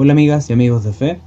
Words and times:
Hola 0.00 0.12
amigas 0.12 0.48
y 0.48 0.52
amigos 0.52 0.84
de 0.84 0.92
fe, 0.92 1.20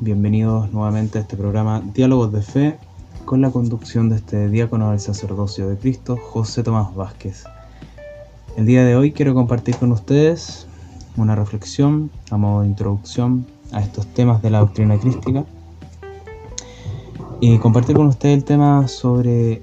bienvenidos 0.00 0.70
nuevamente 0.70 1.16
a 1.16 1.22
este 1.22 1.34
programa 1.34 1.80
Diálogos 1.94 2.30
de 2.30 2.42
Fe 2.42 2.78
con 3.24 3.40
la 3.40 3.50
conducción 3.50 4.10
de 4.10 4.16
este 4.16 4.50
diácono 4.50 4.90
del 4.90 5.00
sacerdocio 5.00 5.66
de 5.66 5.78
Cristo, 5.78 6.18
José 6.18 6.62
Tomás 6.62 6.94
Vázquez. 6.94 7.44
El 8.58 8.66
día 8.66 8.84
de 8.84 8.96
hoy 8.96 9.12
quiero 9.12 9.32
compartir 9.32 9.76
con 9.76 9.92
ustedes 9.92 10.66
una 11.16 11.36
reflexión 11.36 12.10
a 12.30 12.36
modo 12.36 12.60
de 12.60 12.66
introducción 12.66 13.46
a 13.72 13.80
estos 13.80 14.06
temas 14.08 14.42
de 14.42 14.50
la 14.50 14.58
doctrina 14.58 14.98
crística 14.98 15.46
y 17.40 17.56
compartir 17.56 17.96
con 17.96 18.08
ustedes 18.08 18.36
el 18.36 18.44
tema 18.44 18.88
sobre 18.88 19.62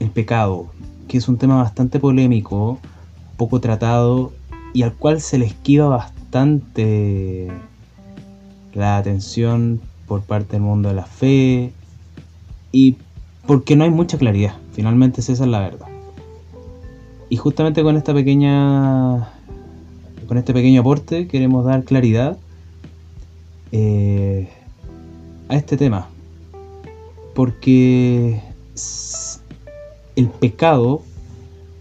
el 0.00 0.10
pecado, 0.10 0.66
que 1.06 1.18
es 1.18 1.28
un 1.28 1.38
tema 1.38 1.62
bastante 1.62 2.00
polémico, 2.00 2.80
poco 3.36 3.60
tratado 3.60 4.32
y 4.74 4.82
al 4.82 4.94
cual 4.94 5.20
se 5.20 5.38
le 5.38 5.46
esquiva 5.46 5.86
bastante 5.86 6.19
la 8.74 8.96
atención 8.96 9.80
por 10.06 10.22
parte 10.22 10.52
del 10.52 10.62
mundo 10.62 10.88
de 10.88 10.94
la 10.94 11.04
fe 11.04 11.72
y 12.72 12.96
porque 13.46 13.76
no 13.76 13.84
hay 13.84 13.90
mucha 13.90 14.18
claridad. 14.18 14.54
Finalmente 14.72 15.20
esa 15.20 15.32
es 15.32 15.40
la 15.40 15.60
verdad. 15.60 15.88
Y 17.28 17.36
justamente 17.36 17.82
con 17.82 17.96
esta 17.96 18.14
pequeña 18.14 19.30
con 20.26 20.38
este 20.38 20.52
pequeño 20.52 20.80
aporte 20.80 21.26
queremos 21.26 21.64
dar 21.64 21.84
claridad 21.84 22.38
eh, 23.72 24.48
a 25.48 25.56
este 25.56 25.76
tema. 25.76 26.08
Porque 27.34 28.40
el 30.16 30.28
pecado 30.28 31.02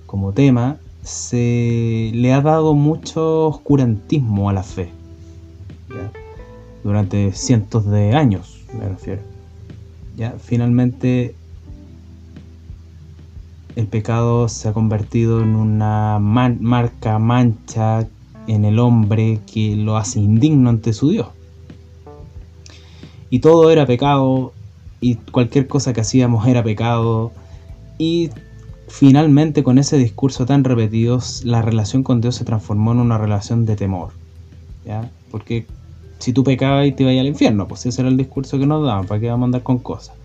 como 0.05 0.31
tema 0.31 0.77
se 1.03 2.11
le 2.13 2.33
ha 2.33 2.41
dado 2.41 2.73
mucho 2.73 3.47
oscurantismo 3.47 4.49
a 4.49 4.53
la 4.53 4.63
fe. 4.63 4.91
Durante 6.83 7.33
cientos 7.33 7.85
de 7.85 8.15
años, 8.15 8.65
me 8.73 8.87
refiero. 8.87 9.21
¿Ya? 10.15 10.35
Finalmente 10.39 11.35
el 13.75 13.87
pecado 13.87 14.49
se 14.49 14.67
ha 14.67 14.73
convertido 14.73 15.41
en 15.41 15.55
una 15.55 16.19
marca, 16.19 17.19
mancha 17.19 18.07
en 18.47 18.65
el 18.65 18.79
hombre 18.79 19.39
que 19.51 19.75
lo 19.75 19.97
hace 19.97 20.19
indigno 20.19 20.69
ante 20.69 20.91
su 20.93 21.09
Dios. 21.09 21.27
Y 23.29 23.39
todo 23.39 23.71
era 23.71 23.85
pecado, 23.85 24.53
y 24.99 25.15
cualquier 25.15 25.67
cosa 25.67 25.93
que 25.93 26.01
hacíamos 26.01 26.47
era 26.47 26.63
pecado, 26.63 27.31
y 27.97 28.31
finalmente 28.89 29.63
con 29.63 29.77
ese 29.77 29.97
discurso 29.97 30.45
tan 30.45 30.63
repetido, 30.63 31.19
la 31.43 31.61
relación 31.61 32.03
con 32.03 32.21
Dios 32.21 32.35
se 32.35 32.45
transformó 32.45 32.91
en 32.91 32.99
una 32.99 33.17
relación 33.17 33.65
de 33.65 33.75
temor. 33.75 34.09
¿ya? 34.85 35.09
Porque 35.31 35.65
si 36.17 36.33
tú 36.33 36.43
pecabas 36.43 36.87
y 36.87 36.91
te 36.91 37.03
ibas 37.03 37.17
al 37.19 37.27
infierno, 37.27 37.67
pues 37.67 37.85
ese 37.85 38.01
era 38.01 38.09
el 38.09 38.17
discurso 38.17 38.57
que 38.57 38.65
nos 38.65 38.85
daban, 38.85 39.05
¿para 39.05 39.21
qué 39.21 39.29
vamos 39.29 39.43
a 39.43 39.45
andar 39.45 39.63
con 39.63 39.79
cosas? 39.79 40.15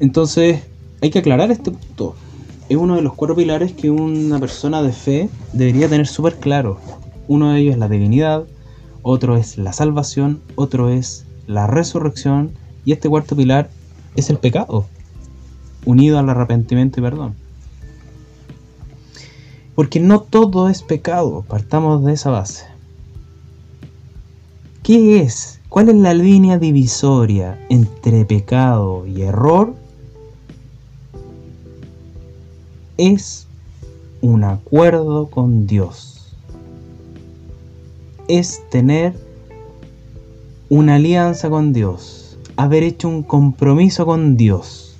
Entonces, 0.00 0.62
hay 1.00 1.10
que 1.10 1.18
aclarar 1.18 1.50
este 1.50 1.70
punto. 1.70 2.14
Es 2.68 2.76
uno 2.76 2.96
de 2.96 3.02
los 3.02 3.14
cuatro 3.14 3.36
pilares 3.36 3.72
que 3.72 3.90
una 3.90 4.38
persona 4.38 4.82
de 4.82 4.92
fe 4.92 5.28
debería 5.52 5.88
tener 5.88 6.06
súper 6.06 6.36
claro. 6.36 6.78
Uno 7.28 7.52
de 7.52 7.60
ellos 7.60 7.74
es 7.74 7.78
la 7.78 7.88
divinidad, 7.88 8.44
otro 9.02 9.36
es 9.36 9.58
la 9.58 9.72
salvación, 9.72 10.40
otro 10.54 10.88
es 10.88 11.26
la 11.46 11.66
resurrección 11.66 12.52
y 12.84 12.92
este 12.92 13.08
cuarto 13.08 13.36
pilar 13.36 13.68
es 14.16 14.30
el 14.30 14.38
pecado 14.38 14.86
unido 15.84 16.18
al 16.18 16.28
arrepentimiento 16.28 17.00
y 17.00 17.02
perdón. 17.02 17.34
Porque 19.74 20.00
no 20.00 20.20
todo 20.20 20.68
es 20.68 20.82
pecado, 20.82 21.44
partamos 21.48 22.04
de 22.04 22.12
esa 22.12 22.30
base. 22.30 22.66
¿Qué 24.82 25.20
es? 25.20 25.60
¿Cuál 25.68 25.88
es 25.88 25.94
la 25.94 26.12
línea 26.12 26.58
divisoria 26.58 27.58
entre 27.70 28.24
pecado 28.24 29.06
y 29.06 29.22
error? 29.22 29.74
Es 32.98 33.46
un 34.20 34.44
acuerdo 34.44 35.30
con 35.30 35.66
Dios. 35.66 36.36
Es 38.28 38.68
tener 38.70 39.14
una 40.68 40.96
alianza 40.96 41.48
con 41.48 41.72
Dios. 41.72 42.36
Haber 42.56 42.82
hecho 42.82 43.08
un 43.08 43.22
compromiso 43.22 44.04
con 44.04 44.36
Dios 44.36 44.91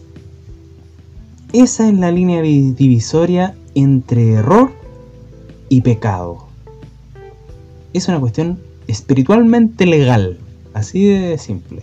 esa 1.53 1.89
es 1.89 1.95
la 1.95 2.11
línea 2.11 2.41
divisoria 2.41 3.55
entre 3.75 4.33
error 4.33 4.73
y 5.69 5.83
pecado. 5.83 6.47
Es 7.93 8.09
una 8.09 8.21
cuestión 8.21 8.59
espiritualmente 8.87 9.85
legal, 9.85 10.39
así 10.73 11.05
de 11.05 11.37
simple. 11.37 11.83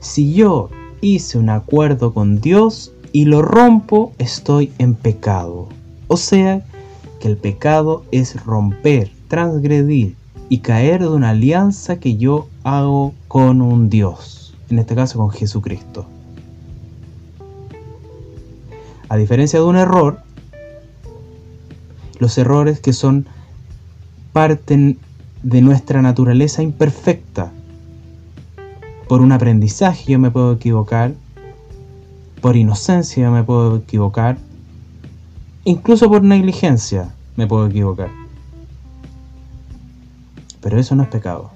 Si 0.00 0.32
yo 0.32 0.70
hice 1.02 1.36
un 1.36 1.50
acuerdo 1.50 2.14
con 2.14 2.40
Dios 2.40 2.92
y 3.12 3.26
lo 3.26 3.42
rompo, 3.42 4.12
estoy 4.18 4.72
en 4.78 4.94
pecado. 4.94 5.68
O 6.08 6.16
sea, 6.16 6.64
que 7.20 7.28
el 7.28 7.36
pecado 7.36 8.04
es 8.10 8.42
romper, 8.44 9.10
transgredir 9.28 10.16
y 10.48 10.58
caer 10.58 11.02
de 11.02 11.08
una 11.08 11.30
alianza 11.30 12.00
que 12.00 12.16
yo 12.16 12.48
hago 12.64 13.12
con 13.28 13.60
un 13.60 13.90
Dios, 13.90 14.54
en 14.70 14.78
este 14.78 14.94
caso 14.94 15.18
con 15.18 15.30
Jesucristo. 15.30 16.06
A 19.10 19.16
diferencia 19.16 19.58
de 19.58 19.64
un 19.64 19.74
error, 19.74 20.20
los 22.20 22.38
errores 22.38 22.78
que 22.78 22.92
son 22.92 23.26
parte 24.32 24.96
de 25.42 25.60
nuestra 25.62 26.00
naturaleza 26.00 26.62
imperfecta. 26.62 27.50
Por 29.08 29.20
un 29.20 29.32
aprendizaje 29.32 30.12
yo 30.12 30.20
me 30.20 30.30
puedo 30.30 30.52
equivocar, 30.52 31.14
por 32.40 32.54
inocencia 32.54 33.24
yo 33.24 33.32
me 33.32 33.42
puedo 33.42 33.78
equivocar, 33.78 34.38
incluso 35.64 36.08
por 36.08 36.22
negligencia 36.22 37.12
me 37.34 37.48
puedo 37.48 37.66
equivocar. 37.66 38.10
Pero 40.60 40.78
eso 40.78 40.94
no 40.94 41.02
es 41.02 41.08
pecado. 41.08 41.50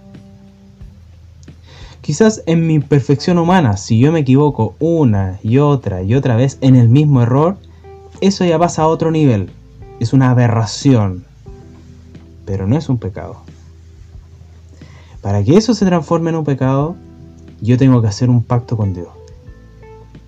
Quizás 2.05 2.43
en 2.45 2.67
mi 2.67 2.81
perfección 2.81 3.39
humana, 3.39 3.79
si 3.79 3.99
yo 3.99 4.13
me 4.13 4.21
equivoco 4.21 4.75
una 4.79 5.39
y 5.43 5.57
otra 5.57 6.03
y 6.03 6.15
otra 6.15 6.37
vez 6.37 6.59
en 6.61 6.77
el 6.77 6.91
mismo 6.91 7.23
error, 7.23 7.57
eso 8.21 8.45
ya 8.45 8.59
pasa 8.59 8.83
a 8.83 8.89
otro 8.89 9.11
nivel. 9.11 9.49
Es 10.01 10.13
una 10.13 10.29
aberración. 10.29 11.25
Pero 12.45 12.67
no 12.67 12.77
es 12.77 12.91
un 12.91 12.99
pecado. 12.99 13.39
Para 15.23 15.43
que 15.45 15.57
eso 15.57 15.73
se 15.73 15.87
transforme 15.87 16.29
en 16.29 16.37
un 16.37 16.45
pecado, 16.45 16.95
yo 17.63 17.79
tengo 17.79 18.03
que 18.03 18.09
hacer 18.09 18.29
un 18.29 18.43
pacto 18.43 18.77
con 18.77 18.93
Dios. 18.93 19.09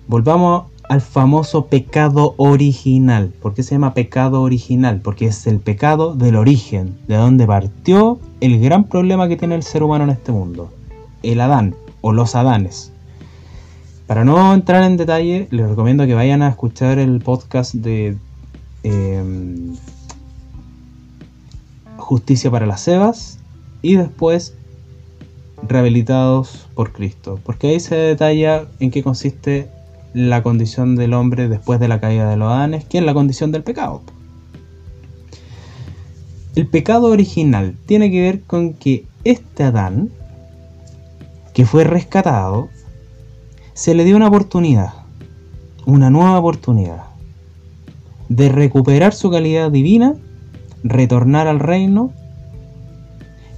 Volvamos 0.07 0.71
al 0.89 1.01
famoso 1.01 1.67
pecado 1.67 2.33
original. 2.37 3.31
¿Por 3.39 3.53
qué 3.53 3.61
se 3.61 3.75
llama 3.75 3.93
pecado 3.93 4.41
original? 4.41 4.99
Porque 5.03 5.27
es 5.27 5.45
el 5.45 5.59
pecado 5.59 6.15
del 6.15 6.37
origen, 6.37 6.97
de 7.07 7.17
donde 7.17 7.45
partió 7.45 8.17
el 8.41 8.59
gran 8.59 8.85
problema 8.85 9.27
que 9.27 9.37
tiene 9.37 9.53
el 9.53 9.61
ser 9.61 9.83
humano 9.83 10.05
en 10.05 10.09
este 10.09 10.31
mundo 10.31 10.71
el 11.23 11.41
Adán 11.41 11.75
o 12.01 12.13
los 12.13 12.35
Adanes. 12.35 12.91
Para 14.07 14.23
no 14.23 14.53
entrar 14.53 14.83
en 14.83 14.95
detalle, 14.95 15.47
les 15.51 15.67
recomiendo 15.67 16.05
que 16.05 16.13
vayan 16.13 16.41
a 16.41 16.49
escuchar 16.49 16.97
el 16.97 17.19
podcast 17.19 17.73
de 17.73 18.17
em, 18.83 19.75
Justicia 21.97 22.49
para 22.49 22.65
las 22.65 22.81
Sebas 22.81 23.39
y 23.81 23.95
después 23.95 24.53
Rehabilitados 25.67 26.67
por 26.75 26.93
Cristo, 26.93 27.39
porque 27.43 27.67
ahí 27.67 27.79
se 27.79 27.95
detalla 27.95 28.65
en 28.79 28.91
qué 28.91 29.01
consiste 29.01 29.67
la 30.13 30.43
condición 30.43 30.95
del 30.95 31.13
hombre 31.13 31.47
después 31.47 31.79
de 31.79 31.87
la 31.87 31.99
caída 31.99 32.29
de 32.29 32.37
los 32.37 32.51
Adanes, 32.51 32.85
que 32.85 32.99
es 32.99 33.03
la 33.03 33.13
condición 33.13 33.51
del 33.51 33.63
pecado. 33.63 34.01
El 36.55 36.67
pecado 36.67 37.07
original 37.07 37.75
tiene 37.85 38.09
que 38.09 38.21
ver 38.21 38.41
con 38.41 38.73
que 38.73 39.05
este 39.23 39.63
Adán 39.63 40.09
que 41.57 41.65
fue 41.65 41.83
rescatado, 41.83 42.69
se 43.73 43.95
le 43.95 44.05
dio 44.05 44.15
una 44.15 44.27
oportunidad, 44.27 44.93
una 45.87 46.11
nueva 46.11 46.37
oportunidad, 46.37 47.05
de 48.29 48.49
recuperar 48.49 49.11
su 49.11 49.31
calidad 49.31 49.71
divina, 49.71 50.13
retornar 50.83 51.47
al 51.47 51.59
reino, 51.59 52.11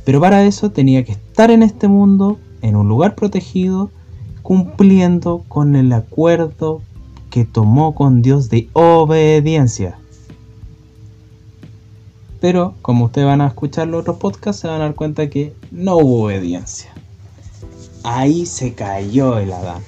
pero 0.06 0.22
para 0.22 0.46
eso 0.46 0.72
tenía 0.72 1.04
que 1.04 1.12
estar 1.12 1.51
en 1.51 1.62
este 1.62 1.90
mundo, 1.90 2.40
en 2.62 2.78
un 2.78 2.88
lugar 2.88 3.16
protegido, 3.16 3.92
cumpliendo 4.44 5.44
con 5.50 5.75
el 5.75 5.92
acuerdo 5.92 6.81
que 7.30 7.44
tomó 7.44 7.95
con 7.95 8.22
Dios 8.22 8.50
de 8.50 8.69
obediencia. 8.72 10.00
Pero 12.40 12.75
como 12.81 13.07
ustedes 13.07 13.28
van 13.28 13.42
a 13.42 13.48
escuchar 13.48 13.90
los 13.90 14.00
otros 14.00 14.19
podcasts, 14.19 14.62
se 14.62 14.69
van 14.69 14.80
a 14.80 14.86
dar 14.86 14.95
cuenta 14.95 15.30
que 15.30 15.54
no 15.69 15.98
hubo 15.98 16.24
obediencia 16.24 16.94
ahí 18.04 18.46
se 18.46 18.74
cayó 18.74 19.38
el 19.38 19.51
Adán 19.51 19.81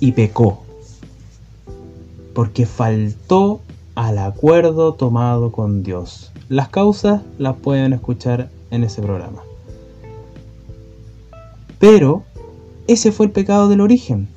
y 0.00 0.12
pecó, 0.12 0.62
porque 2.34 2.66
faltó 2.66 3.60
al 3.94 4.18
acuerdo 4.18 4.94
tomado 4.94 5.52
con 5.52 5.82
Dios. 5.82 6.32
Las 6.48 6.68
causas 6.68 7.22
las 7.38 7.56
pueden 7.56 7.92
escuchar 7.92 8.50
en 8.70 8.84
ese 8.84 9.02
programa. 9.02 9.42
Pero 11.78 12.24
ese 12.86 13.12
fue 13.12 13.26
el 13.26 13.32
pecado 13.32 13.68
del 13.68 13.80
origen. 13.80 14.28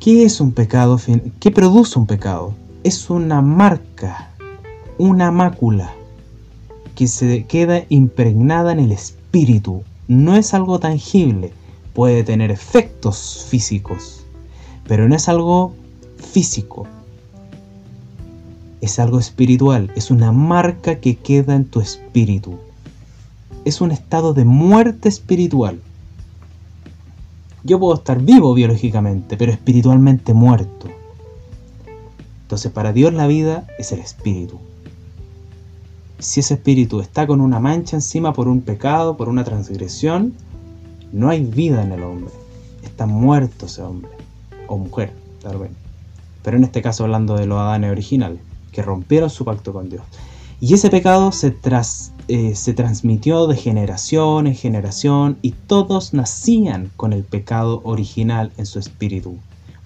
¿Qué 0.00 0.24
es 0.24 0.40
un 0.40 0.52
pecado? 0.52 0.98
¿Qué 1.40 1.50
produce 1.50 1.98
un 1.98 2.06
pecado? 2.06 2.54
Es 2.82 3.08
una 3.10 3.40
marca, 3.40 4.30
una 4.98 5.30
mácula 5.30 5.92
que 6.96 7.06
se 7.06 7.44
queda 7.46 7.84
impregnada 7.88 8.72
en 8.72 8.80
el 8.80 8.92
espíritu. 8.92 9.82
No 10.12 10.36
es 10.36 10.52
algo 10.52 10.78
tangible, 10.78 11.54
puede 11.94 12.22
tener 12.22 12.50
efectos 12.50 13.46
físicos, 13.48 14.26
pero 14.86 15.08
no 15.08 15.16
es 15.16 15.26
algo 15.26 15.72
físico. 16.18 16.86
Es 18.82 18.98
algo 18.98 19.18
espiritual, 19.18 19.90
es 19.96 20.10
una 20.10 20.30
marca 20.30 21.00
que 21.00 21.16
queda 21.16 21.54
en 21.54 21.64
tu 21.64 21.80
espíritu. 21.80 22.58
Es 23.64 23.80
un 23.80 23.90
estado 23.90 24.34
de 24.34 24.44
muerte 24.44 25.08
espiritual. 25.08 25.80
Yo 27.64 27.80
puedo 27.80 27.94
estar 27.94 28.20
vivo 28.20 28.52
biológicamente, 28.52 29.38
pero 29.38 29.50
espiritualmente 29.50 30.34
muerto. 30.34 30.88
Entonces 32.42 32.70
para 32.70 32.92
Dios 32.92 33.14
la 33.14 33.26
vida 33.26 33.66
es 33.78 33.92
el 33.92 34.00
espíritu. 34.00 34.60
Si 36.22 36.38
ese 36.38 36.54
espíritu 36.54 37.00
está 37.00 37.26
con 37.26 37.40
una 37.40 37.58
mancha 37.58 37.96
encima 37.96 38.32
por 38.32 38.46
un 38.46 38.60
pecado, 38.60 39.16
por 39.16 39.28
una 39.28 39.42
transgresión, 39.42 40.34
no 41.12 41.28
hay 41.28 41.44
vida 41.44 41.82
en 41.82 41.90
el 41.90 42.04
hombre. 42.04 42.30
Está 42.84 43.06
muerto 43.06 43.66
ese 43.66 43.82
hombre. 43.82 44.12
O 44.68 44.78
mujer, 44.78 45.12
tal 45.42 45.58
vez. 45.58 45.72
Pero 46.44 46.56
en 46.56 46.62
este 46.62 46.80
caso 46.80 47.02
hablando 47.02 47.34
de 47.34 47.46
los 47.46 47.58
Adanes 47.58 47.90
originales, 47.90 48.38
que 48.70 48.82
rompieron 48.82 49.30
su 49.30 49.44
pacto 49.44 49.72
con 49.72 49.90
Dios. 49.90 50.04
Y 50.60 50.74
ese 50.74 50.90
pecado 50.90 51.32
se, 51.32 51.50
tras, 51.50 52.12
eh, 52.28 52.54
se 52.54 52.72
transmitió 52.72 53.48
de 53.48 53.56
generación 53.56 54.46
en 54.46 54.54
generación 54.54 55.38
y 55.42 55.50
todos 55.50 56.14
nacían 56.14 56.92
con 56.96 57.12
el 57.12 57.24
pecado 57.24 57.80
original 57.82 58.52
en 58.58 58.66
su 58.66 58.78
espíritu. 58.78 59.38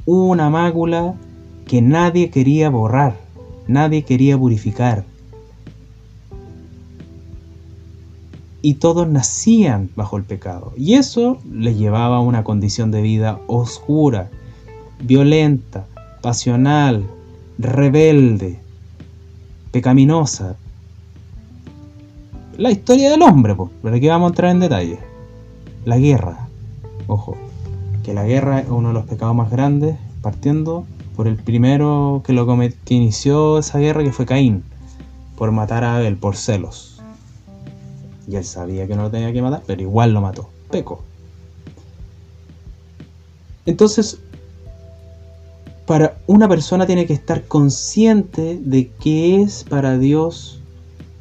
Una 0.05 0.51
mácula 0.51 1.15
que 1.67 1.81
nadie 1.81 2.29
quería 2.29 2.69
borrar, 2.69 3.17
nadie 3.67 4.05
quería 4.05 4.37
purificar. 4.37 5.07
Y 8.67 8.75
todos 8.75 9.07
nacían 9.07 9.91
bajo 9.95 10.17
el 10.17 10.25
pecado. 10.25 10.73
Y 10.77 10.95
eso 10.95 11.39
les 11.49 11.79
llevaba 11.79 12.17
a 12.17 12.21
una 12.21 12.43
condición 12.43 12.91
de 12.91 13.01
vida 13.01 13.39
oscura, 13.47 14.29
violenta, 15.01 15.87
pasional, 16.21 17.07
rebelde, 17.59 18.59
pecaminosa, 19.71 20.57
la 22.59 22.73
historia 22.73 23.09
del 23.09 23.23
hombre, 23.23 23.55
pues, 23.55 23.71
pero 23.85 23.95
aquí 23.95 24.09
vamos 24.09 24.27
a 24.27 24.33
entrar 24.33 24.51
en 24.51 24.59
detalle. 24.59 24.99
La 25.85 25.99
guerra. 25.99 26.49
Ojo, 27.07 27.37
que 28.03 28.15
la 28.15 28.25
guerra 28.25 28.59
es 28.59 28.69
uno 28.69 28.89
de 28.89 28.95
los 28.95 29.05
pecados 29.05 29.37
más 29.37 29.49
grandes, 29.49 29.95
partiendo 30.23 30.87
por 31.15 31.29
el 31.29 31.37
primero 31.37 32.21
que, 32.27 32.33
lo 32.33 32.49
que 32.49 32.95
inició 32.95 33.59
esa 33.59 33.79
guerra, 33.79 34.03
que 34.03 34.11
fue 34.11 34.27
Caín, 34.27 34.65
por 35.39 35.53
matar 35.53 35.85
a 35.85 35.95
Abel, 35.95 36.17
por 36.17 36.35
celos. 36.35 36.96
Y 38.29 38.37
él 38.37 38.45
sabía 38.45 38.87
que 38.87 38.97
no 38.97 39.03
lo 39.03 39.11
tenía 39.11 39.33
que 39.33 39.43
matar, 39.43 39.63
pero 39.67 39.83
igual 39.83 40.13
lo 40.13 40.21
mató. 40.21 40.49
Peco. 40.71 41.03
Entonces, 43.67 44.19
para 45.87 46.19
una 46.27 46.49
persona 46.49 46.87
tiene 46.87 47.07
que 47.07 47.13
estar 47.13 47.45
consciente 47.45 48.59
de 48.61 48.89
que 48.89 49.43
es 49.43 49.65
para 49.65 49.99
Dios 49.99 50.61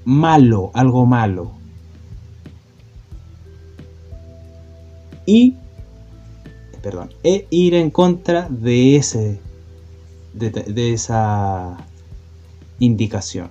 malo, 0.05 0.71
algo 0.73 1.05
malo. 1.05 1.51
Y, 5.25 5.55
perdón, 6.81 7.09
e 7.23 7.47
ir 7.49 7.73
en 7.73 7.89
contra 7.89 8.47
de 8.49 8.95
ese, 8.95 9.39
de, 10.33 10.93
esa 10.93 11.77
indicación. 12.79 13.49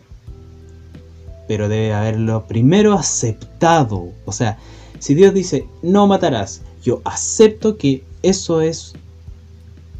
Pero 1.46 1.68
debe 1.68 1.92
haberlo 1.92 2.46
primero 2.46 2.94
aceptado. 2.94 4.08
O 4.24 4.32
sea, 4.32 4.58
si 4.98 5.14
Dios 5.14 5.34
dice, 5.34 5.66
no 5.82 6.06
matarás, 6.06 6.62
yo 6.82 7.00
acepto 7.04 7.76
que 7.76 8.04
eso 8.22 8.60
es 8.60 8.94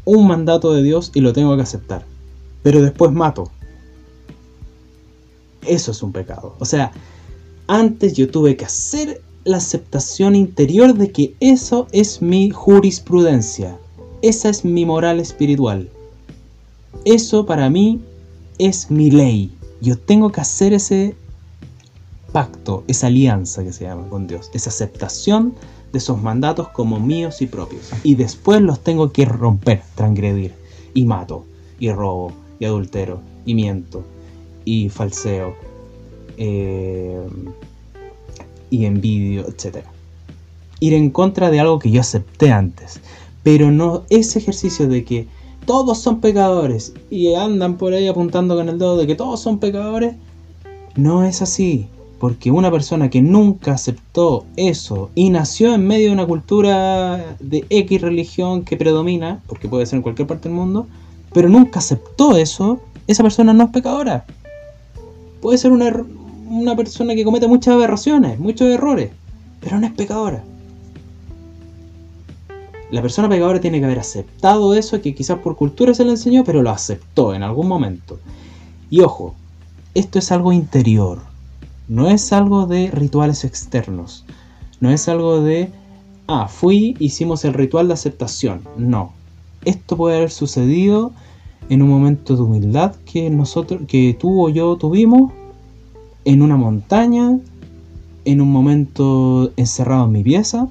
un 0.05 0.27
mandato 0.27 0.73
de 0.73 0.83
Dios 0.83 1.11
y 1.13 1.21
lo 1.21 1.33
tengo 1.33 1.55
que 1.55 1.63
aceptar. 1.63 2.05
Pero 2.63 2.81
después 2.81 3.11
mato. 3.11 3.51
Eso 5.65 5.91
es 5.91 6.01
un 6.03 6.11
pecado. 6.11 6.55
O 6.59 6.65
sea, 6.65 6.91
antes 7.67 8.13
yo 8.13 8.29
tuve 8.29 8.55
que 8.55 8.65
hacer 8.65 9.21
la 9.43 9.57
aceptación 9.57 10.35
interior 10.35 10.93
de 10.95 11.11
que 11.11 11.35
eso 11.39 11.87
es 11.91 12.21
mi 12.21 12.49
jurisprudencia. 12.49 13.77
Esa 14.21 14.49
es 14.49 14.65
mi 14.65 14.85
moral 14.85 15.19
espiritual. 15.19 15.89
Eso 17.03 17.45
para 17.45 17.69
mí 17.69 18.01
es 18.57 18.89
mi 18.89 19.11
ley. 19.11 19.55
Yo 19.81 19.97
tengo 19.97 20.31
que 20.31 20.41
hacer 20.41 20.73
ese 20.73 21.15
pacto, 22.35 22.83
esa 22.89 23.07
alianza 23.07 23.63
que 23.63 23.71
se 23.71 23.85
llama 23.85 24.09
con 24.09 24.27
Dios, 24.27 24.51
esa 24.53 24.69
aceptación 24.69 25.55
de 25.93 25.99
esos 25.99 26.21
mandatos 26.21 26.67
como 26.67 26.99
míos 26.99 27.41
y 27.41 27.45
propios. 27.45 27.91
Y 28.03 28.15
después 28.15 28.59
los 28.59 28.81
tengo 28.81 29.13
que 29.13 29.23
romper, 29.23 29.83
transgredir. 29.95 30.53
Y 30.93 31.05
mato, 31.05 31.45
y 31.79 31.89
robo, 31.93 32.33
y 32.59 32.65
adultero, 32.65 33.21
y 33.45 33.55
miento, 33.55 34.03
y 34.65 34.89
falseo 34.89 35.55
eh, 36.35 37.25
y 38.69 38.83
envidio, 38.83 39.47
etc. 39.47 39.85
Ir 40.81 40.93
en 40.93 41.11
contra 41.11 41.49
de 41.49 41.61
algo 41.61 41.79
que 41.79 41.89
yo 41.89 42.01
acepté 42.01 42.51
antes. 42.51 42.99
Pero 43.43 43.71
no 43.71 44.03
ese 44.09 44.39
ejercicio 44.39 44.89
de 44.89 45.05
que 45.05 45.29
todos 45.65 45.99
son 45.99 46.19
pecadores 46.19 46.91
y 47.09 47.33
andan 47.33 47.77
por 47.77 47.93
ahí 47.93 48.09
apuntando 48.09 48.57
con 48.57 48.67
el 48.67 48.77
dedo 48.77 48.97
de 48.97 49.07
que 49.07 49.15
todos 49.15 49.39
son 49.39 49.59
pecadores, 49.59 50.17
no 50.97 51.23
es 51.23 51.41
así. 51.41 51.87
Porque 52.19 52.51
una 52.51 52.71
persona 52.71 53.09
que 53.09 53.21
nunca 53.21 53.73
aceptó 53.73 54.45
eso 54.55 55.09
y 55.15 55.29
nació 55.29 55.73
en 55.73 55.85
medio 55.85 56.07
de 56.07 56.13
una 56.13 56.25
cultura 56.25 57.35
de 57.39 57.65
X 57.69 58.01
religión 58.01 58.63
que 58.63 58.77
predomina, 58.77 59.41
porque 59.47 59.67
puede 59.67 59.85
ser 59.85 59.97
en 59.97 60.03
cualquier 60.03 60.27
parte 60.27 60.49
del 60.49 60.57
mundo, 60.57 60.87
pero 61.33 61.49
nunca 61.49 61.79
aceptó 61.79 62.37
eso, 62.37 62.79
esa 63.07 63.23
persona 63.23 63.53
no 63.53 63.65
es 63.65 63.69
pecadora 63.71 64.25
puede 65.45 65.59
ser 65.59 65.71
una, 65.71 66.03
una 66.49 66.75
persona 66.75 67.13
que 67.13 67.23
comete 67.23 67.47
muchas 67.47 67.75
aberraciones, 67.75 68.39
muchos 68.39 68.67
errores, 68.67 69.11
pero 69.61 69.79
no 69.79 69.85
es 69.85 69.93
pecadora. 69.93 70.43
La 72.89 72.99
persona 73.03 73.29
pecadora 73.29 73.61
tiene 73.61 73.77
que 73.77 73.85
haber 73.85 73.99
aceptado 73.99 74.73
eso, 74.73 74.99
que 75.01 75.13
quizás 75.13 75.37
por 75.37 75.55
cultura 75.55 75.93
se 75.93 76.03
le 76.03 76.09
enseñó, 76.09 76.43
pero 76.43 76.63
lo 76.63 76.71
aceptó 76.71 77.35
en 77.35 77.43
algún 77.43 77.67
momento. 77.67 78.19
Y 78.89 79.01
ojo, 79.01 79.35
esto 79.93 80.17
es 80.17 80.31
algo 80.31 80.51
interior, 80.51 81.21
no 81.87 82.09
es 82.09 82.33
algo 82.33 82.65
de 82.65 82.89
rituales 82.91 83.43
externos, 83.43 84.25
no 84.79 84.91
es 84.91 85.07
algo 85.07 85.41
de, 85.41 85.71
ah, 86.27 86.47
fui, 86.47 86.95
hicimos 86.99 87.45
el 87.45 87.53
ritual 87.53 87.87
de 87.87 87.93
aceptación, 87.93 88.61
no. 88.77 89.13
Esto 89.63 89.97
puede 89.97 90.17
haber 90.17 90.31
sucedido 90.31 91.11
en 91.69 91.81
un 91.81 91.89
momento 91.89 92.35
de 92.35 92.41
humildad 92.43 92.95
que 93.05 93.29
nosotros, 93.29 93.81
que 93.87 94.15
tú 94.19 94.45
o 94.45 94.49
yo 94.49 94.75
tuvimos 94.77 95.31
en 96.23 96.41
una 96.41 96.57
montaña, 96.57 97.39
en 98.25 98.41
un 98.41 98.51
momento 98.51 99.51
encerrado 99.55 100.05
en 100.05 100.11
mi 100.11 100.23
pieza, 100.23 100.67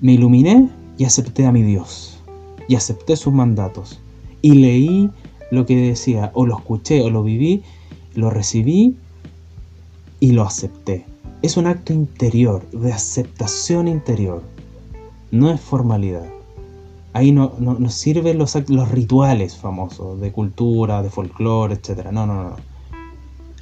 me 0.00 0.12
iluminé 0.12 0.68
y 0.98 1.04
acepté 1.04 1.46
a 1.46 1.52
mi 1.52 1.62
Dios 1.62 2.18
y 2.68 2.76
acepté 2.76 3.16
sus 3.16 3.32
mandatos 3.32 4.00
y 4.42 4.52
leí 4.52 5.10
lo 5.50 5.66
que 5.66 5.76
decía, 5.76 6.30
o 6.34 6.46
lo 6.46 6.56
escuché 6.56 7.02
o 7.02 7.10
lo 7.10 7.22
viví, 7.22 7.62
lo 8.14 8.30
recibí 8.30 8.96
y 10.20 10.32
lo 10.32 10.42
acepté. 10.42 11.06
Es 11.42 11.56
un 11.56 11.66
acto 11.66 11.92
interior, 11.92 12.68
de 12.70 12.92
aceptación 12.92 13.88
interior, 13.88 14.42
no 15.30 15.50
es 15.50 15.60
formalidad. 15.60 16.26
Ahí 17.12 17.32
no, 17.32 17.54
nos 17.58 17.94
sirven 17.94 18.38
los, 18.38 18.56
los 18.68 18.90
rituales 18.90 19.56
famosos 19.56 20.20
de 20.20 20.32
cultura, 20.32 21.02
de 21.02 21.10
folclore, 21.10 21.74
etc. 21.74 22.10
No, 22.10 22.26
no, 22.26 22.42
no. 22.42 22.56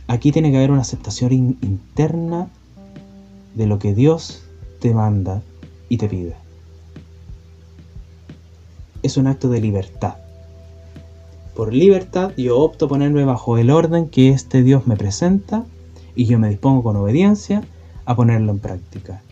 Aquí 0.06 0.32
tiene 0.32 0.50
que 0.50 0.58
haber 0.58 0.70
una 0.70 0.82
aceptación 0.82 1.32
interna 1.32 2.48
de 3.54 3.66
lo 3.66 3.78
que 3.78 3.94
Dios 3.94 4.44
te 4.80 4.94
manda 4.94 5.42
y 5.88 5.96
te 5.96 6.08
pide. 6.08 6.34
Es 9.02 9.16
un 9.16 9.26
acto 9.26 9.48
de 9.48 9.60
libertad. 9.60 10.16
Por 11.54 11.74
libertad 11.74 12.32
yo 12.36 12.58
opto 12.58 12.88
ponerme 12.88 13.24
bajo 13.24 13.58
el 13.58 13.70
orden 13.70 14.08
que 14.08 14.30
este 14.30 14.62
Dios 14.62 14.86
me 14.86 14.96
presenta 14.96 15.64
y 16.14 16.26
yo 16.26 16.38
me 16.38 16.48
dispongo 16.48 16.82
con 16.82 16.96
obediencia 16.96 17.62
a 18.04 18.16
ponerlo 18.16 18.52
en 18.52 18.58
práctica. 18.58 19.22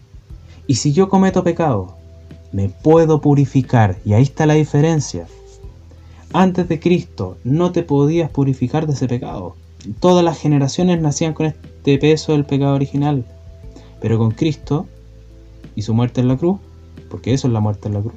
Y 0.66 0.76
si 0.76 0.92
yo 0.92 1.08
cometo 1.08 1.42
pecado, 1.42 1.96
me 2.52 2.68
puedo 2.68 3.20
purificar. 3.20 3.99
Y 4.04 4.12
ahí 4.12 4.22
está 4.22 4.46
la 4.46 4.54
diferencia. 4.54 5.26
Antes 6.32 6.68
de 6.68 6.78
Cristo 6.78 7.38
no 7.44 7.72
te 7.72 7.82
podías 7.82 8.30
purificar 8.30 8.87
de 8.87 8.92
ese 8.92 9.08
pecado. 9.08 9.56
Todas 9.99 10.25
las 10.25 10.38
generaciones 10.38 11.00
nacían 11.00 11.34
con 11.34 11.46
este 11.46 11.99
peso 11.99 12.32
del 12.32 12.44
pecado 12.44 12.75
original. 12.75 13.25
Pero 14.00 14.18
con 14.18 14.30
Cristo 14.30 14.87
y 15.75 15.82
su 15.82 15.94
muerte 15.94 16.20
en 16.20 16.28
la 16.28 16.37
cruz, 16.37 16.58
porque 17.10 17.32
eso 17.32 17.49
es 17.49 17.52
la 17.52 17.60
muerte 17.60 17.88
en 17.88 17.94
la 17.94 18.00
cruz, 18.00 18.14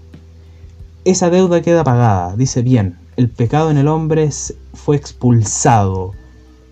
esa 1.05 1.29
deuda 1.29 1.61
queda 1.61 1.83
pagada. 1.83 2.35
Dice 2.35 2.61
bien, 2.61 2.97
el 3.17 3.29
pecado 3.29 3.71
en 3.71 3.77
el 3.77 3.87
hombre 3.87 4.29
fue 4.73 4.95
expulsado. 4.95 6.13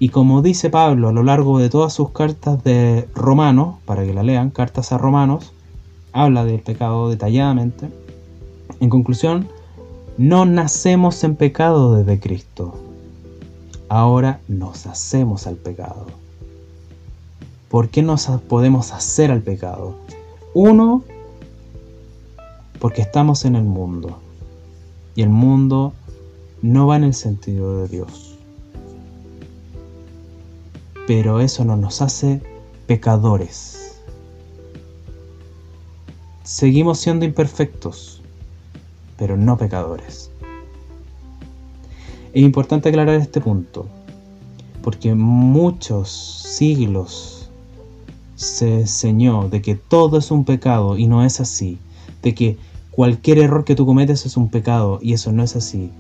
Y 0.02 0.10
como 0.10 0.42
dice 0.42 0.72
Pablo 0.72 1.10
a 1.10 1.12
lo 1.12 1.22
largo 1.22 1.60
de 1.60 1.70
todas 1.70 1.94
sus 1.94 2.10
cartas 2.10 2.64
de 2.64 3.08
Romanos, 3.14 3.76
para 3.86 4.04
que 4.04 4.16
la 4.16 4.24
lean, 4.24 4.50
cartas 4.50 4.92
a 4.92 4.98
Romanos, 4.98 5.54
habla 6.12 6.44
del 6.44 6.60
pecado 6.60 7.08
detalladamente. 7.08 7.88
En 8.80 8.90
conclusión, 8.90 9.48
no 10.18 10.46
nacemos 10.48 11.24
en 11.24 11.36
pecado 11.36 11.94
desde 11.94 12.20
Cristo. 12.20 12.74
Ahora 13.90 14.40
nos 14.48 14.88
hacemos 14.88 15.46
al 15.46 15.58
pecado. 15.58 16.08
¿Por 17.70 17.90
qué 17.90 18.02
nos 18.02 18.26
podemos 18.50 18.94
hacer 18.94 19.30
al 19.30 19.44
pecado? 19.44 19.98
Uno, 20.56 21.04
porque 22.80 23.04
estamos 23.04 23.46
en 23.46 23.56
el 23.56 23.66
mundo. 23.66 24.18
Y 25.14 25.22
el 25.22 25.30
mundo 25.30 25.94
no 26.64 26.88
va 26.88 26.96
en 26.96 27.04
el 27.04 27.14
sentido 27.14 27.84
de 27.84 27.88
Dios. 27.88 28.32
Pero 31.08 31.42
eso 31.42 31.66
no 31.66 31.76
nos 31.76 32.02
hace 32.02 32.42
pecadores. 32.88 34.02
Seguimos 36.44 37.00
siendo 37.00 37.26
imperfectos, 37.26 38.22
pero 39.18 39.38
no 39.38 39.58
pecadores. 39.58 40.32
Es 42.34 42.44
importante 42.44 42.90
aclarar 42.90 43.16
este 43.16 43.42
punto, 43.42 43.88
porque 44.84 45.16
muchos 45.16 46.10
siglos 46.10 47.50
se 48.36 48.82
enseñó 48.82 49.50
de 49.50 49.62
que 49.62 49.76
todo 49.76 50.18
es 50.18 50.32
un 50.32 50.46
pecado 50.46 50.98
y 50.98 51.08
no 51.08 51.24
es 51.24 51.40
así, 51.40 51.78
de 52.24 52.34
que 52.34 52.58
cualquier 52.92 53.40
error 53.40 53.64
que 53.66 53.76
tú 53.76 53.86
cometes 53.86 54.26
es 54.26 54.36
un 54.38 54.50
pecado 54.50 55.00
y 55.02 55.14
eso 55.14 55.32
no 55.32 55.44
es 55.44 55.56
así, 55.56 55.92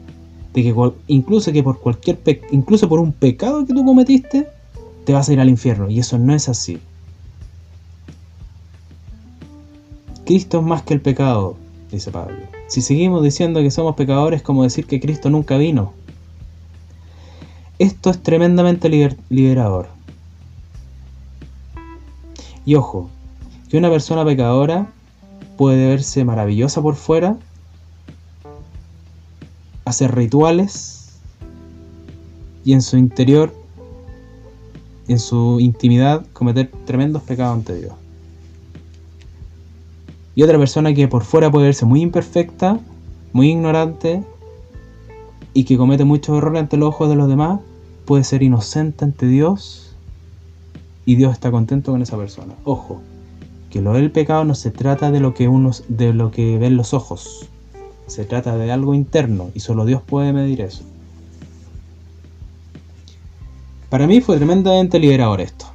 de 0.53 0.63
que 0.63 0.91
incluso 1.07 1.51
que 1.51 1.63
por 1.63 1.79
cualquier 1.79 2.19
incluso 2.51 2.89
por 2.89 2.99
un 2.99 3.13
pecado 3.13 3.65
que 3.65 3.73
tú 3.73 3.85
cometiste 3.85 4.47
te 5.05 5.13
vas 5.13 5.29
a 5.29 5.33
ir 5.33 5.39
al 5.39 5.49
infierno 5.49 5.89
y 5.89 5.99
eso 5.99 6.17
no 6.17 6.33
es 6.33 6.49
así. 6.49 6.79
Cristo 10.25 10.59
es 10.59 10.63
más 10.63 10.83
que 10.83 10.93
el 10.93 11.01
pecado, 11.01 11.57
dice 11.91 12.11
Pablo. 12.11 12.37
Si 12.67 12.81
seguimos 12.81 13.23
diciendo 13.23 13.61
que 13.61 13.71
somos 13.71 13.95
pecadores, 13.95 14.39
es 14.39 14.43
como 14.43 14.63
decir 14.63 14.85
que 14.85 14.99
Cristo 14.99 15.29
nunca 15.29 15.57
vino. 15.57 15.93
Esto 17.79 18.11
es 18.11 18.21
tremendamente 18.21 18.89
liberador. 19.29 19.89
Y 22.63 22.75
ojo, 22.75 23.09
que 23.69 23.77
una 23.77 23.89
persona 23.89 24.23
pecadora 24.23 24.91
puede 25.57 25.87
verse 25.87 26.23
maravillosa 26.23 26.81
por 26.81 26.95
fuera, 26.95 27.37
hacer 29.85 30.15
rituales 30.15 31.19
y 32.63 32.73
en 32.73 32.81
su 32.81 32.97
interior, 32.97 33.53
en 35.07 35.19
su 35.19 35.59
intimidad, 35.59 36.25
cometer 36.33 36.71
tremendos 36.85 37.23
pecados 37.23 37.57
ante 37.57 37.75
Dios. 37.75 37.93
Y 40.35 40.43
otra 40.43 40.57
persona 40.57 40.93
que 40.93 41.07
por 41.07 41.23
fuera 41.23 41.51
puede 41.51 41.65
verse 41.65 41.85
muy 41.85 42.01
imperfecta, 42.01 42.79
muy 43.33 43.49
ignorante 43.49 44.23
y 45.53 45.65
que 45.65 45.77
comete 45.77 46.05
muchos 46.05 46.37
errores 46.37 46.61
ante 46.61 46.77
los 46.77 46.89
ojos 46.89 47.09
de 47.09 47.15
los 47.15 47.27
demás, 47.27 47.59
puede 48.05 48.23
ser 48.23 48.41
inocente 48.43 49.03
ante 49.05 49.27
Dios 49.27 49.93
y 51.05 51.15
Dios 51.15 51.33
está 51.33 51.51
contento 51.51 51.91
con 51.91 52.01
esa 52.01 52.17
persona. 52.17 52.53
Ojo, 52.63 53.01
que 53.69 53.81
lo 53.81 53.93
del 53.93 54.11
pecado 54.11 54.45
no 54.45 54.55
se 54.55 54.71
trata 54.71 55.11
de 55.11 55.19
lo 55.19 55.33
que 55.33 55.47
unos 55.47 55.83
de 55.87 56.13
lo 56.13 56.31
que 56.31 56.57
ven 56.57 56.77
los 56.77 56.93
ojos. 56.93 57.47
Se 58.07 58.25
trata 58.25 58.57
de 58.57 58.71
algo 58.71 58.93
interno 58.93 59.49
y 59.53 59.61
solo 59.61 59.85
Dios 59.85 60.01
puede 60.01 60.33
medir 60.33 60.61
eso. 60.61 60.83
Para 63.91 64.07
mí 64.07 64.21
fue 64.21 64.37
tremendamente 64.37 64.99
liberador 64.99 65.41
esto. 65.41 65.65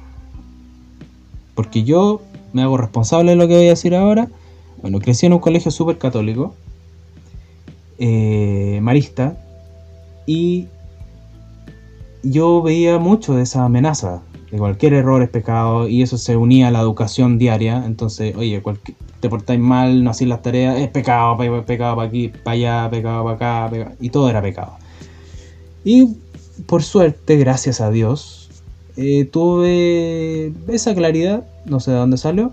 Porque 1.53 1.83
yo 1.83 2.19
me 2.51 2.63
hago 2.63 2.75
responsable 2.75 3.31
de 3.31 3.37
lo 3.37 3.47
que 3.47 3.55
voy 3.55 3.67
a 3.67 3.69
decir 3.69 3.93
ahora. 3.93 4.27
Bueno, 4.81 4.99
crecí 4.99 5.27
en 5.27 5.33
un 5.33 5.39
colegio 5.39 5.69
súper 5.69 5.99
católico, 5.99 6.55
eh, 7.99 8.79
marista, 8.81 9.37
y 10.25 10.65
yo 12.23 12.63
veía 12.63 12.97
mucho 12.97 13.35
de 13.35 13.43
esa 13.43 13.63
amenaza, 13.65 14.23
de 14.51 14.57
cualquier 14.57 14.93
error 14.93 15.21
es 15.21 15.29
pecado, 15.29 15.87
y 15.87 16.01
eso 16.01 16.17
se 16.17 16.35
unía 16.35 16.69
a 16.69 16.71
la 16.71 16.79
educación 16.79 17.37
diaria. 17.37 17.83
Entonces, 17.85 18.35
oye, 18.35 18.63
te 19.19 19.29
portáis 19.29 19.59
mal, 19.59 20.03
no 20.03 20.09
hacéis 20.09 20.29
las 20.29 20.41
tareas, 20.41 20.79
es 20.79 20.89
pecado, 20.89 21.37
pecado 21.67 21.95
para 21.95 22.07
aquí, 22.07 22.29
para 22.29 22.55
allá, 22.55 22.89
pecado 22.89 23.23
para 23.25 23.67
acá, 23.67 23.91
y 23.99 24.09
todo 24.09 24.27
era 24.27 24.41
pecado. 24.41 24.73
Y 25.83 26.17
por 26.65 26.83
suerte, 26.83 27.37
gracias 27.37 27.81
a 27.81 27.91
Dios, 27.91 28.49
eh, 28.95 29.25
tuve 29.25 30.53
esa 30.67 30.95
claridad, 30.95 31.45
no 31.65 31.79
sé 31.79 31.91
de 31.91 31.97
dónde 31.97 32.17
salió, 32.17 32.51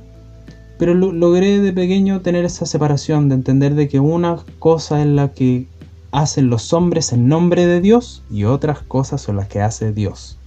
pero 0.78 0.94
logré 0.94 1.61
de 1.61 1.73
pequeño 1.73 2.20
tener 2.20 2.44
esa 2.44 2.66
separación, 2.66 3.28
de 3.28 3.37
entender 3.37 3.75
de 3.75 3.88
que 3.88 4.00
una 4.00 4.37
cosa 4.58 5.00
es 5.00 5.06
la 5.06 5.32
que 5.32 5.66
hacen 6.12 6.50
los 6.50 6.73
hombres 6.73 7.12
en 7.12 7.28
nombre 7.28 7.66
de 7.66 7.80
Dios 7.80 8.23
y 8.30 8.44
otras 8.44 8.80
cosas 8.80 9.23
son 9.23 9.37
las 9.37 9.49
que 9.49 9.61
hace 9.61 9.92
Dios. 9.92 10.38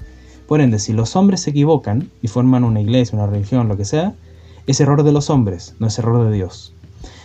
Por 0.47 0.61
ende, 0.61 0.79
si 0.79 0.93
los 0.93 1.15
hombres 1.15 1.41
se 1.41 1.49
equivocan 1.49 2.09
y 2.21 2.27
forman 2.27 2.63
una 2.63 2.79
iglesia, 2.79 3.17
una 3.17 3.27
religión, 3.27 3.67
lo 3.67 3.75
que 3.75 3.83
sea, 3.83 4.13
es 4.65 4.79
error 4.79 5.03
de 5.03 5.11
los 5.11 5.29
hombres, 5.29 5.75
no 5.79 5.87
es 5.87 5.97
error 5.97 6.25
de 6.25 6.33
Dios. 6.33 6.73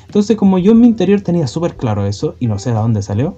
Entonces, 0.07 0.37
como 0.37 0.59
yo 0.59 0.73
en 0.73 0.81
mi 0.81 0.89
interior 0.89 1.21
tenía 1.21 1.47
súper 1.47 1.77
claro 1.77 2.07
eso, 2.07 2.35
y 2.41 2.47
no 2.47 2.59
sé 2.59 2.71
de 2.71 2.77
dónde 2.77 3.03
salió, 3.03 3.37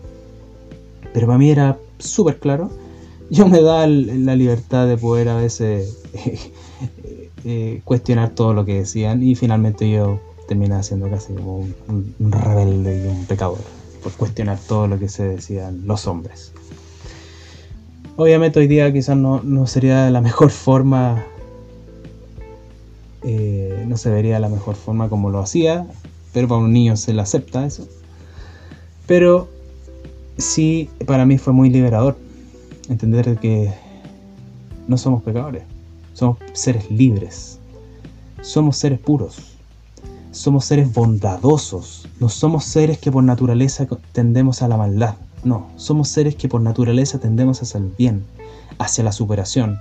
pero 1.13 1.27
para 1.27 1.39
mí 1.39 1.51
era 1.51 1.79
súper 1.99 2.39
claro, 2.39 2.71
yo 3.31 3.49
me 3.49 3.63
da 3.63 3.87
la 3.87 4.37
libertad 4.37 4.87
de 4.87 4.97
poder 4.97 5.29
a 5.29 5.37
veces 5.37 6.03
eh, 7.45 7.81
cuestionar 7.85 8.31
todo 8.31 8.55
lo 8.55 8.65
que 8.65 8.75
decían, 8.75 9.23
y 9.23 9.35
finalmente 9.35 9.91
yo 9.91 10.21
terminé 10.49 10.83
siendo 10.83 11.09
casi 11.09 11.33
como 11.33 11.67
un 11.89 12.15
rebelde 12.19 13.03
y 13.03 13.09
un 13.09 13.25
pecador 13.25 13.61
por 14.03 14.13
cuestionar 14.13 14.59
todo 14.69 14.87
lo 14.87 14.99
que 14.99 15.09
se 15.09 15.25
decían 15.25 15.87
los 15.87 16.07
hombres. 16.07 16.53
Obviamente 18.17 18.61
hoy 18.61 18.69
día 18.69 18.93
quizás 18.93 19.17
no, 19.17 19.67
sería 19.67 20.11
la 20.11 20.21
mejor 20.21 20.51
forma, 20.51 21.25
eh, 23.23 23.85
no 23.89 23.97
se 23.97 24.11
vería 24.11 24.39
la 24.39 24.49
mejor 24.49 24.77
forma 24.77 25.09
como 25.09 25.31
lo 25.31 25.41
hacía, 25.41 25.87
pero 26.33 26.47
para 26.47 26.61
un 26.61 26.73
niño 26.73 26.97
se 26.97 27.15
le 27.15 27.23
acepta 27.23 27.67
eso. 27.67 27.89
Pero 29.07 29.49
sí, 30.37 30.91
para 31.07 31.25
mí 31.25 31.39
fue 31.39 31.53
muy 31.53 31.71
liberador 31.71 32.17
entender 32.89 33.39
que 33.39 33.73
no 34.89 34.99
somos 34.99 35.23
pecadores, 35.23 35.65
somos 36.13 36.39
seres 36.53 36.91
libres, 36.91 37.59
somos 38.43 38.77
seres 38.77 38.99
puros 38.99 39.55
somos 40.35 40.65
seres 40.65 40.93
bondadosos, 40.93 42.09
no 42.19 42.29
somos 42.29 42.65
seres 42.65 42.99
que 42.99 43.13
por 43.13 43.23
naturaleza 43.23 43.87
tendemos 44.13 44.63
a 44.63 44.69
la 44.69 44.77
maldad, 44.77 45.15
no, 45.45 45.71
somos 45.77 46.09
seres 46.09 46.35
que 46.35 46.49
por 46.49 46.61
naturaleza 46.61 47.21
tendemos 47.21 47.63
hacia 47.63 47.79
el 47.79 47.93
bien, 47.97 48.25
hacia 48.79 49.05
la 49.05 49.13
superación, 49.13 49.79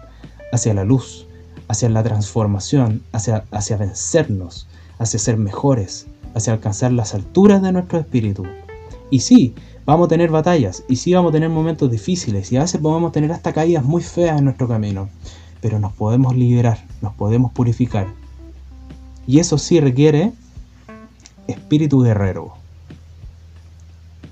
hacia 0.52 0.76
la 0.76 0.84
luz, 0.84 1.26
hacia 1.68 1.90
la 1.90 2.04
transformación, 2.04 3.02
hacia, 3.14 3.46
hacia 3.52 3.78
vencernos, 3.78 4.68
hacia 5.00 5.20
ser 5.20 5.38
mejores, 5.38 6.06
hacia 6.36 6.54
alcanzar 6.54 6.92
las 6.92 7.16
alturas 7.16 7.64
de 7.64 7.72
nuestro 7.72 8.00
espíritu. 8.00 8.44
Y 9.10 9.22
sí, 9.22 9.56
vamos 9.86 10.06
a 10.06 10.10
tener 10.10 10.32
batallas, 10.32 10.84
y 10.88 10.96
sí 10.96 11.14
vamos 11.14 11.30
a 11.30 11.34
tener 11.34 11.50
momentos 11.50 11.92
difíciles, 11.92 12.52
y 12.52 12.58
a 12.58 12.62
veces 12.62 12.82
podemos 12.82 13.12
tener 13.12 13.32
hasta 13.32 13.54
caídas 13.54 13.84
muy 13.84 14.02
feas 14.02 14.38
en 14.38 14.46
nuestro 14.46 14.68
camino, 14.68 15.10
pero 15.62 15.80
nos 15.80 15.94
podemos 15.94 16.36
liberar, 16.36 16.86
nos 17.02 17.14
podemos 17.14 17.52
purificar. 17.52 18.08
Y 19.28 19.40
eso 19.40 19.58
sí 19.58 19.80
requiere 19.80 20.34
espíritu 21.48 22.02
guerrero. 22.02 22.54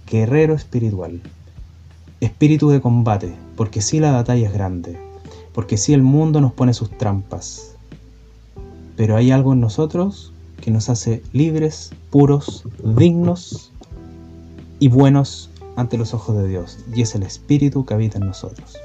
Guerrero 0.10 0.53
espiritual. 0.53 1.22
Espíritu 2.20 2.70
de 2.70 2.81
combate, 2.81 3.34
porque 3.55 3.81
si 3.81 4.00
la 4.00 4.12
batalla 4.12 4.48
es 4.48 4.53
grande, 4.53 5.00
porque 5.53 5.77
si 5.77 5.93
el 5.93 6.01
mundo 6.01 6.41
nos 6.41 6.53
pone 6.53 6.74
sus 6.74 6.96
trampas. 6.98 7.75
Pero 8.96 9.15
hay 9.15 9.31
algo 9.31 9.53
en 9.53 9.62
nosotros 9.62 10.34
que 10.62 10.70
nos 10.70 10.89
hace 10.89 11.24
libres, 11.34 11.91
puros, 12.12 12.65
dignos 12.84 13.70
y 14.81 14.88
buenos 14.88 15.51
ante 15.75 15.95
los 15.95 16.15
ojos 16.15 16.35
de 16.35 16.47
Dios, 16.47 16.79
y 16.93 17.03
es 17.03 17.13
el 17.13 17.21
espíritu 17.21 17.85
que 17.85 17.93
habita 17.93 18.17
en 18.17 18.25
nosotros. 18.25 18.75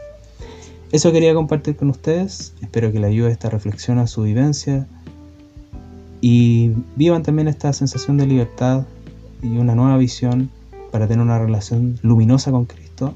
Eso 0.93 1.11
quería 1.11 1.33
compartir 1.33 1.75
con 1.75 1.89
ustedes, 1.89 2.53
espero 2.61 2.93
que 2.93 3.01
le 3.01 3.07
ayude 3.07 3.33
esta 3.33 3.49
reflexión 3.49 3.99
a 3.99 4.07
su 4.07 4.23
vivencia 4.23 4.87
y 6.21 6.73
vivan 6.97 7.23
también 7.23 7.49
esta 7.49 7.73
sensación 7.73 8.19
de 8.19 8.27
libertad 8.27 8.85
y 9.43 9.57
una 9.57 9.75
nueva 9.75 9.97
visión 9.97 10.51
para 10.93 11.09
tener 11.09 11.25
una 11.25 11.39
relación 11.39 11.99
luminosa 12.03 12.51
con 12.51 12.67
Cristo 12.67 13.15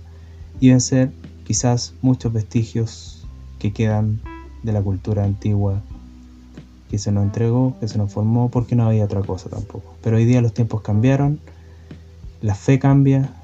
y 0.59 0.71
vencer 0.71 1.13
quizás 1.45 1.93
muchos 2.01 2.33
vestigios 2.33 3.27
que 3.59 3.75
quedan 3.75 4.23
de 4.63 4.73
la 4.73 4.81
cultura 4.81 5.25
antigua 5.25 5.83
que 6.91 6.99
se 6.99 7.13
nos 7.13 7.25
entregó, 7.25 7.77
que 7.79 7.89
se 7.89 7.99
nos 7.99 8.11
formó, 8.11 8.49
porque 8.49 8.75
no 8.75 8.87
había 8.87 9.05
otra 9.05 9.21
cosa 9.21 9.51
tampoco. 9.51 9.95
Pero 10.03 10.17
hoy 10.17 10.25
día 10.25 10.41
los 10.41 10.55
tiempos 10.55 10.81
cambiaron, 10.81 11.41
la 12.43 12.55
fe 12.55 12.79
cambia, 12.79 13.35